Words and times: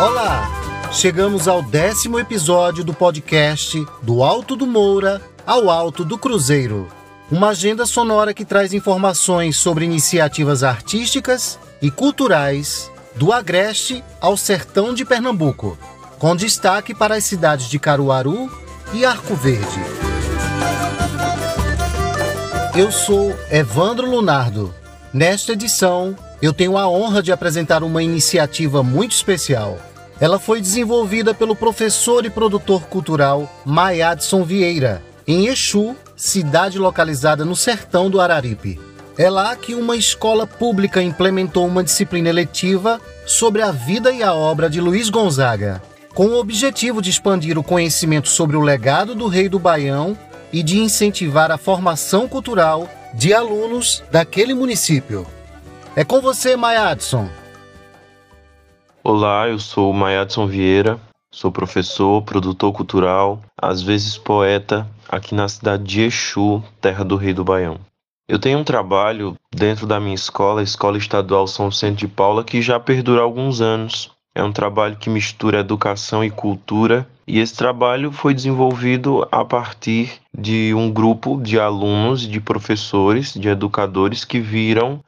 Olá! 0.00 0.48
Chegamos 0.92 1.48
ao 1.48 1.60
décimo 1.60 2.20
episódio 2.20 2.84
do 2.84 2.94
podcast 2.94 3.84
Do 4.00 4.22
Alto 4.22 4.54
do 4.54 4.64
Moura 4.64 5.20
ao 5.44 5.68
Alto 5.68 6.04
do 6.04 6.16
Cruzeiro. 6.16 6.86
Uma 7.28 7.48
agenda 7.48 7.84
sonora 7.84 8.32
que 8.32 8.44
traz 8.44 8.72
informações 8.72 9.56
sobre 9.56 9.84
iniciativas 9.84 10.62
artísticas 10.62 11.58
e 11.82 11.90
culturais 11.90 12.88
do 13.16 13.32
Agreste 13.32 14.04
ao 14.20 14.36
Sertão 14.36 14.94
de 14.94 15.04
Pernambuco, 15.04 15.76
com 16.16 16.36
destaque 16.36 16.94
para 16.94 17.16
as 17.16 17.24
cidades 17.24 17.68
de 17.68 17.80
Caruaru 17.80 18.48
e 18.94 19.04
Arco 19.04 19.34
Verde. 19.34 19.80
Eu 22.76 22.92
sou 22.92 23.36
Evandro 23.50 24.08
Lunardo. 24.08 24.72
Nesta 25.12 25.54
edição, 25.54 26.16
eu 26.40 26.52
tenho 26.52 26.78
a 26.78 26.88
honra 26.88 27.20
de 27.20 27.32
apresentar 27.32 27.82
uma 27.82 28.00
iniciativa 28.00 28.80
muito 28.80 29.10
especial. 29.10 29.76
Ela 30.20 30.38
foi 30.38 30.60
desenvolvida 30.60 31.32
pelo 31.32 31.54
professor 31.54 32.24
e 32.24 32.30
produtor 32.30 32.82
cultural 32.82 33.48
Mayadson 33.64 34.42
Vieira, 34.42 35.02
em 35.26 35.46
Exu, 35.46 35.94
cidade 36.16 36.78
localizada 36.78 37.44
no 37.44 37.54
sertão 37.54 38.10
do 38.10 38.20
Araripe. 38.20 38.80
É 39.16 39.30
lá 39.30 39.54
que 39.54 39.74
uma 39.74 39.96
escola 39.96 40.46
pública 40.46 41.02
implementou 41.02 41.66
uma 41.66 41.84
disciplina 41.84 42.28
eletiva 42.28 43.00
sobre 43.26 43.62
a 43.62 43.70
vida 43.70 44.12
e 44.12 44.22
a 44.22 44.34
obra 44.34 44.68
de 44.68 44.80
Luiz 44.80 45.08
Gonzaga, 45.08 45.82
com 46.14 46.26
o 46.26 46.38
objetivo 46.38 47.00
de 47.00 47.10
expandir 47.10 47.58
o 47.58 47.62
conhecimento 47.62 48.28
sobre 48.28 48.56
o 48.56 48.60
legado 48.60 49.14
do 49.14 49.28
Rei 49.28 49.48
do 49.48 49.58
Baião 49.58 50.18
e 50.52 50.62
de 50.62 50.78
incentivar 50.78 51.52
a 51.52 51.58
formação 51.58 52.26
cultural 52.26 52.88
de 53.14 53.32
alunos 53.32 54.02
daquele 54.10 54.54
município. 54.54 55.26
É 55.94 56.04
com 56.04 56.20
você, 56.20 56.56
Mayadson. 56.56 57.28
Olá, 59.10 59.48
eu 59.48 59.58
sou 59.58 59.90
Mayadson 59.90 60.46
Vieira, 60.46 61.00
sou 61.32 61.50
professor, 61.50 62.20
produtor 62.20 62.74
cultural, 62.74 63.40
às 63.56 63.80
vezes 63.80 64.18
poeta, 64.18 64.86
aqui 65.08 65.34
na 65.34 65.48
cidade 65.48 65.82
de 65.82 66.02
Exu, 66.02 66.62
terra 66.78 67.02
do 67.06 67.16
Rei 67.16 67.32
do 67.32 67.42
Baião. 67.42 67.80
Eu 68.28 68.38
tenho 68.38 68.58
um 68.58 68.64
trabalho 68.64 69.34
dentro 69.50 69.86
da 69.86 69.98
minha 69.98 70.14
escola, 70.14 70.60
a 70.60 70.62
Escola 70.62 70.98
Estadual 70.98 71.46
São 71.46 71.70
Vicente 71.70 72.00
de 72.00 72.06
Paula, 72.06 72.44
que 72.44 72.60
já 72.60 72.78
perdura 72.78 73.22
alguns 73.22 73.62
anos. 73.62 74.10
É 74.34 74.44
um 74.44 74.52
trabalho 74.52 74.98
que 74.98 75.08
mistura 75.08 75.60
educação 75.60 76.22
e 76.22 76.30
cultura, 76.30 77.08
e 77.26 77.38
esse 77.38 77.56
trabalho 77.56 78.12
foi 78.12 78.34
desenvolvido 78.34 79.26
a 79.32 79.42
partir 79.42 80.20
de 80.36 80.74
um 80.74 80.92
grupo 80.92 81.40
de 81.40 81.58
alunos, 81.58 82.28
de 82.28 82.40
professores, 82.42 83.32
de 83.32 83.48
educadores 83.48 84.22
que 84.22 84.38
viram 84.38 85.00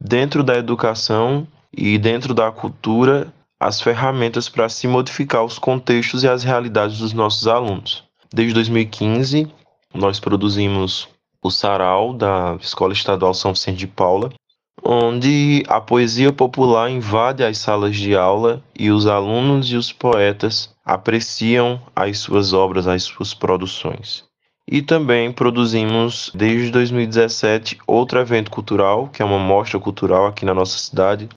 dentro 0.00 0.42
da 0.42 0.56
educação 0.56 1.46
e 1.72 1.96
dentro 1.98 2.34
da 2.34 2.50
cultura 2.50 3.32
as 3.64 3.80
ferramentas 3.80 4.46
para 4.46 4.68
se 4.68 4.86
modificar 4.86 5.42
os 5.42 5.58
contextos 5.58 6.22
e 6.22 6.28
as 6.28 6.44
realidades 6.44 6.98
dos 6.98 7.14
nossos 7.14 7.48
alunos. 7.48 8.04
Desde 8.30 8.52
2015, 8.52 9.50
nós 9.94 10.20
produzimos 10.20 11.08
o 11.42 11.50
Sarau 11.50 12.12
da 12.12 12.58
Escola 12.60 12.92
Estadual 12.92 13.32
São 13.32 13.54
Vicente 13.54 13.78
de 13.78 13.86
Paula, 13.86 14.30
onde 14.84 15.62
a 15.66 15.80
poesia 15.80 16.30
popular 16.30 16.90
invade 16.90 17.42
as 17.42 17.56
salas 17.56 17.96
de 17.96 18.14
aula 18.14 18.62
e 18.78 18.90
os 18.90 19.06
alunos 19.06 19.72
e 19.72 19.76
os 19.76 19.90
poetas 19.90 20.68
apreciam 20.84 21.80
as 21.96 22.18
suas 22.18 22.52
obras, 22.52 22.86
as 22.86 23.04
suas 23.04 23.32
produções. 23.32 24.24
E 24.70 24.82
também 24.82 25.32
produzimos, 25.32 26.30
desde 26.34 26.70
2017, 26.70 27.78
outro 27.86 28.18
evento 28.18 28.50
cultural, 28.50 29.08
que 29.08 29.22
é 29.22 29.24
uma 29.24 29.38
mostra 29.38 29.80
cultural 29.80 30.26
aqui 30.26 30.44
na 30.44 30.52
nossa 30.52 30.76
cidade, 30.76 31.30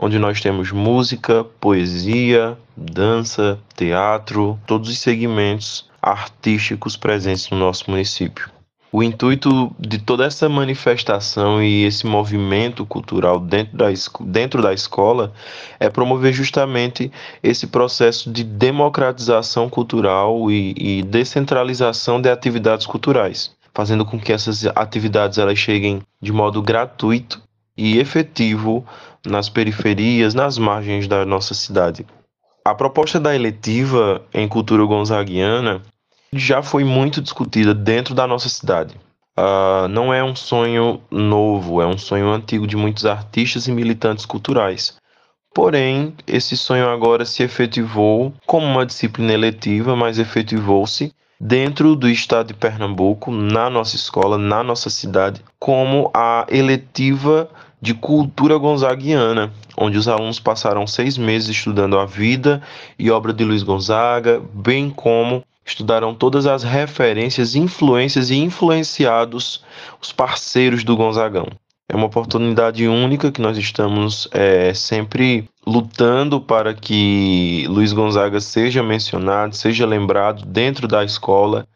onde 0.00 0.18
nós 0.18 0.40
temos 0.40 0.72
música, 0.72 1.44
poesia, 1.60 2.56
dança, 2.74 3.58
teatro, 3.76 4.58
todos 4.66 4.88
os 4.88 4.98
segmentos 4.98 5.88
artísticos 6.00 6.96
presentes 6.96 7.50
no 7.50 7.58
nosso 7.58 7.90
município. 7.90 8.50
O 8.90 9.04
intuito 9.04 9.70
de 9.78 9.98
toda 9.98 10.24
essa 10.24 10.48
manifestação 10.48 11.62
e 11.62 11.84
esse 11.84 12.06
movimento 12.06 12.84
cultural 12.84 13.38
dentro 13.38 13.76
da, 13.76 13.86
dentro 14.22 14.62
da 14.62 14.72
escola 14.72 15.32
é 15.78 15.88
promover 15.88 16.32
justamente 16.32 17.12
esse 17.40 17.68
processo 17.68 18.32
de 18.32 18.42
democratização 18.42 19.68
cultural 19.68 20.50
e, 20.50 20.74
e 20.76 21.02
descentralização 21.02 22.20
de 22.20 22.28
atividades 22.28 22.84
culturais, 22.84 23.52
fazendo 23.72 24.04
com 24.04 24.18
que 24.18 24.32
essas 24.32 24.66
atividades 24.74 25.38
elas 25.38 25.58
cheguem 25.58 26.02
de 26.20 26.32
modo 26.32 26.60
gratuito 26.60 27.40
e 27.76 27.98
efetivo 27.98 28.84
nas 29.26 29.48
periferias, 29.48 30.34
nas 30.34 30.58
margens 30.58 31.06
da 31.06 31.24
nossa 31.24 31.54
cidade. 31.54 32.06
A 32.64 32.74
proposta 32.74 33.18
da 33.18 33.34
eletiva 33.34 34.22
em 34.34 34.46
cultura 34.46 34.84
gonzaguiana 34.84 35.82
já 36.32 36.62
foi 36.62 36.84
muito 36.84 37.20
discutida 37.20 37.74
dentro 37.74 38.14
da 38.14 38.26
nossa 38.26 38.48
cidade. 38.48 38.94
Uh, 39.38 39.88
não 39.88 40.12
é 40.12 40.22
um 40.22 40.36
sonho 40.36 41.00
novo, 41.10 41.80
é 41.80 41.86
um 41.86 41.96
sonho 41.96 42.30
antigo 42.30 42.66
de 42.66 42.76
muitos 42.76 43.06
artistas 43.06 43.66
e 43.66 43.72
militantes 43.72 44.26
culturais. 44.26 44.96
Porém, 45.54 46.14
esse 46.26 46.56
sonho 46.56 46.88
agora 46.88 47.24
se 47.24 47.42
efetivou 47.42 48.32
como 48.46 48.66
uma 48.66 48.86
disciplina 48.86 49.32
eletiva, 49.32 49.96
mas 49.96 50.18
efetivou-se 50.18 51.12
dentro 51.40 51.96
do 51.96 52.06
estado 52.06 52.48
de 52.48 52.54
Pernambuco, 52.54 53.30
na 53.30 53.70
nossa 53.70 53.96
escola, 53.96 54.36
na 54.36 54.62
nossa 54.62 54.90
cidade, 54.90 55.42
como 55.58 56.10
a 56.12 56.46
eletiva 56.50 57.48
de 57.80 57.94
cultura 57.94 58.58
gonzaguiana, 58.58 59.50
onde 59.74 59.96
os 59.96 60.06
alunos 60.06 60.38
passaram 60.38 60.86
seis 60.86 61.16
meses 61.16 61.48
estudando 61.48 61.98
a 61.98 62.04
vida 62.04 62.60
e 62.98 63.10
obra 63.10 63.32
de 63.32 63.42
Luiz 63.42 63.62
Gonzaga, 63.62 64.42
bem 64.52 64.90
como 64.90 65.42
estudaram 65.64 66.14
todas 66.14 66.46
as 66.46 66.62
referências, 66.62 67.54
influências 67.54 68.30
e 68.30 68.36
influenciados 68.36 69.64
os 70.00 70.12
parceiros 70.12 70.84
do 70.84 70.96
Gonzagão. 70.96 71.46
É 71.88 71.96
uma 71.96 72.06
oportunidade 72.06 72.86
única 72.86 73.32
que 73.32 73.40
nós 73.40 73.56
estamos 73.56 74.28
é, 74.30 74.72
sempre 74.74 75.48
lutando 75.66 76.40
para 76.40 76.74
que 76.74 77.66
Luiz 77.68 77.92
Gonzaga 77.92 78.40
seja 78.40 78.82
mencionado, 78.82 79.54
seja 79.54 79.86
lembrado 79.86 80.44
dentro 80.44 80.88
da 80.88 81.04
escola, 81.04 81.66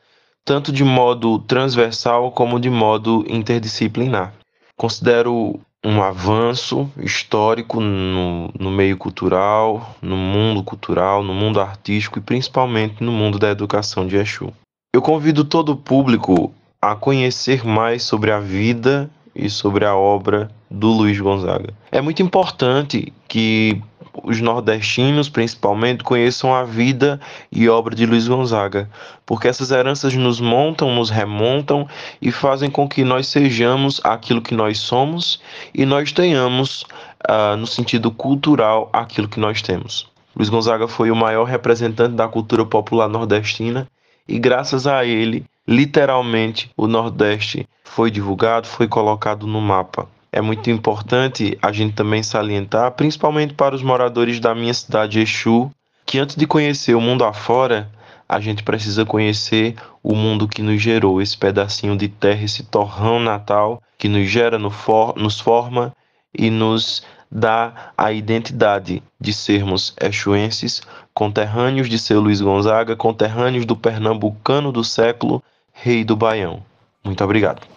tanto 0.44 0.72
de 0.72 0.84
modo 0.84 1.38
transversal 1.38 2.32
como 2.32 2.60
de 2.60 2.70
modo 2.70 3.24
interdisciplinar. 3.28 4.34
Considero 4.76 5.60
um 5.84 6.02
avanço 6.02 6.90
histórico 6.98 7.78
no, 7.78 8.50
no 8.58 8.70
meio 8.70 8.96
cultural, 8.96 9.94
no 10.00 10.16
mundo 10.16 10.62
cultural, 10.62 11.22
no 11.22 11.34
mundo 11.34 11.60
artístico 11.60 12.18
e 12.18 12.22
principalmente 12.22 13.04
no 13.04 13.12
mundo 13.12 13.38
da 13.38 13.50
educação 13.50 14.06
de 14.06 14.16
Exu. 14.16 14.52
Eu 14.94 15.02
convido 15.02 15.44
todo 15.44 15.72
o 15.72 15.76
público 15.76 16.54
a 16.80 16.96
conhecer 16.96 17.64
mais 17.66 18.02
sobre 18.02 18.30
a 18.30 18.40
vida 18.40 19.10
e 19.34 19.50
sobre 19.50 19.84
a 19.84 19.94
obra 19.94 20.50
do 20.74 20.88
Luiz 20.88 21.18
Gonzaga. 21.20 21.72
É 21.92 22.00
muito 22.00 22.22
importante 22.22 23.12
que 23.28 23.80
os 24.22 24.40
nordestinos, 24.40 25.28
principalmente, 25.28 26.04
conheçam 26.04 26.54
a 26.54 26.64
vida 26.64 27.20
e 27.50 27.68
obra 27.68 27.94
de 27.94 28.06
Luiz 28.06 28.28
Gonzaga, 28.28 28.88
porque 29.26 29.48
essas 29.48 29.70
heranças 29.70 30.14
nos 30.14 30.40
montam, 30.40 30.94
nos 30.94 31.10
remontam 31.10 31.88
e 32.20 32.30
fazem 32.30 32.70
com 32.70 32.88
que 32.88 33.04
nós 33.04 33.26
sejamos 33.26 34.00
aquilo 34.04 34.42
que 34.42 34.54
nós 34.54 34.78
somos 34.78 35.40
e 35.74 35.84
nós 35.84 36.12
tenhamos, 36.12 36.84
uh, 37.28 37.56
no 37.56 37.66
sentido 37.66 38.10
cultural, 38.10 38.88
aquilo 38.92 39.28
que 39.28 39.40
nós 39.40 39.62
temos. 39.62 40.08
Luiz 40.36 40.48
Gonzaga 40.48 40.88
foi 40.88 41.10
o 41.10 41.16
maior 41.16 41.44
representante 41.44 42.14
da 42.14 42.26
cultura 42.26 42.64
popular 42.64 43.08
nordestina 43.08 43.88
e, 44.26 44.38
graças 44.38 44.86
a 44.86 45.04
ele, 45.04 45.44
literalmente, 45.66 46.70
o 46.76 46.86
Nordeste 46.86 47.68
foi 47.84 48.10
divulgado, 48.10 48.66
foi 48.66 48.88
colocado 48.88 49.46
no 49.46 49.60
mapa. 49.60 50.08
É 50.36 50.40
muito 50.40 50.68
importante 50.68 51.56
a 51.62 51.70
gente 51.70 51.94
também 51.94 52.20
salientar, 52.20 52.90
principalmente 52.90 53.54
para 53.54 53.72
os 53.72 53.84
moradores 53.84 54.40
da 54.40 54.52
minha 54.52 54.74
cidade, 54.74 55.20
Exu, 55.20 55.70
que 56.04 56.18
antes 56.18 56.34
de 56.34 56.44
conhecer 56.44 56.96
o 56.96 57.00
mundo 57.00 57.24
afora, 57.24 57.88
a 58.28 58.40
gente 58.40 58.64
precisa 58.64 59.04
conhecer 59.04 59.76
o 60.02 60.12
mundo 60.12 60.48
que 60.48 60.60
nos 60.60 60.82
gerou, 60.82 61.22
esse 61.22 61.38
pedacinho 61.38 61.96
de 61.96 62.08
terra, 62.08 62.42
esse 62.42 62.64
torrão 62.64 63.20
natal 63.20 63.80
que 63.96 64.08
nos 64.08 64.28
gera, 64.28 64.58
nos 64.58 65.38
forma 65.38 65.94
e 66.36 66.50
nos 66.50 67.04
dá 67.30 67.92
a 67.96 68.10
identidade 68.10 69.04
de 69.20 69.32
sermos 69.32 69.94
exuenses, 70.00 70.82
conterrâneos 71.14 71.88
de 71.88 71.96
seu 71.96 72.20
Luiz 72.20 72.40
Gonzaga, 72.40 72.96
conterrâneos 72.96 73.64
do 73.64 73.76
pernambucano 73.76 74.72
do 74.72 74.82
século 74.82 75.40
Rei 75.72 76.02
do 76.02 76.16
Baião. 76.16 76.60
Muito 77.04 77.22
obrigado. 77.22 77.73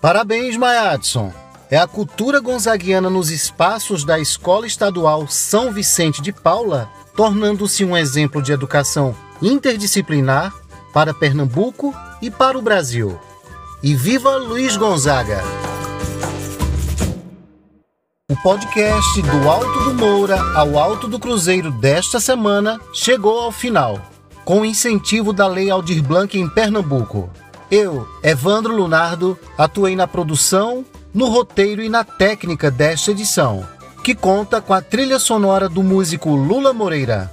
Parabéns, 0.00 0.56
Mayadson. 0.56 1.32
É 1.70 1.76
a 1.76 1.86
cultura 1.86 2.40
gonzaguiana 2.40 3.10
nos 3.10 3.30
espaços 3.30 4.04
da 4.04 4.18
Escola 4.18 4.66
Estadual 4.66 5.26
São 5.28 5.72
Vicente 5.72 6.22
de 6.22 6.32
Paula, 6.32 6.88
tornando-se 7.16 7.84
um 7.84 7.96
exemplo 7.96 8.40
de 8.40 8.52
educação 8.52 9.14
interdisciplinar 9.42 10.54
para 10.94 11.12
Pernambuco 11.12 11.92
e 12.22 12.30
para 12.30 12.56
o 12.56 12.62
Brasil. 12.62 13.18
E 13.82 13.94
viva 13.94 14.36
Luiz 14.36 14.76
Gonzaga! 14.76 15.42
O 18.30 18.36
podcast 18.42 19.22
do 19.22 19.48
Alto 19.50 19.80
do 19.84 19.94
Moura 19.94 20.40
ao 20.54 20.78
Alto 20.78 21.08
do 21.08 21.18
Cruzeiro 21.18 21.72
desta 21.72 22.20
semana 22.20 22.80
chegou 22.92 23.40
ao 23.40 23.50
final, 23.50 24.00
com 24.44 24.60
o 24.60 24.64
incentivo 24.64 25.32
da 25.32 25.48
Lei 25.48 25.70
Aldir 25.70 26.02
Blanc 26.02 26.38
em 26.38 26.48
Pernambuco. 26.48 27.28
Eu, 27.70 28.08
Evandro 28.22 28.74
Lunardo, 28.74 29.38
atuei 29.56 29.94
na 29.94 30.06
produção, 30.06 30.84
no 31.12 31.28
roteiro 31.28 31.82
e 31.82 31.88
na 31.88 32.02
técnica 32.02 32.70
desta 32.70 33.10
edição, 33.10 33.66
que 34.02 34.14
conta 34.14 34.60
com 34.60 34.72
a 34.72 34.80
trilha 34.80 35.18
sonora 35.18 35.68
do 35.68 35.82
músico 35.82 36.30
Lula 36.30 36.72
Moreira. 36.72 37.30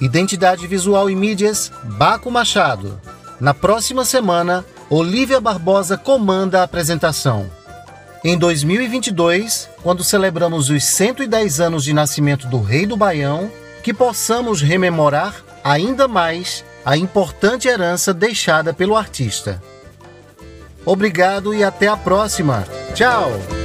Identidade 0.00 0.66
visual 0.66 1.08
e 1.08 1.14
mídias, 1.14 1.70
Baco 1.84 2.30
Machado. 2.30 3.00
Na 3.38 3.54
próxima 3.54 4.04
semana, 4.04 4.64
Olivia 4.88 5.40
Barbosa 5.40 5.96
comanda 5.96 6.60
a 6.60 6.64
apresentação. 6.64 7.48
Em 8.24 8.36
2022, 8.36 9.68
quando 9.82 10.02
celebramos 10.02 10.68
os 10.68 10.82
110 10.82 11.60
anos 11.60 11.84
de 11.84 11.92
nascimento 11.92 12.48
do 12.48 12.60
Rei 12.60 12.86
do 12.86 12.96
Baião, 12.96 13.50
que 13.84 13.94
possamos 13.94 14.60
rememorar 14.60 15.44
ainda 15.62 16.08
mais 16.08 16.64
a 16.84 16.96
importante 16.96 17.68
herança 17.68 18.12
deixada 18.14 18.72
pelo 18.72 18.96
artista. 18.96 19.62
Obrigado 20.84 21.54
e 21.54 21.62
até 21.62 21.88
a 21.88 21.96
próxima. 21.96 22.66
Tchau! 22.94 23.59